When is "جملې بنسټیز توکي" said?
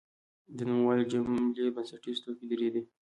1.11-2.45